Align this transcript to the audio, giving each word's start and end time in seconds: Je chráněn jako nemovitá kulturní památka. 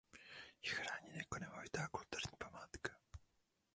Je 0.63 0.69
chráněn 0.75 1.15
jako 1.15 1.39
nemovitá 1.39 1.87
kulturní 1.87 2.37
památka. 2.37 2.99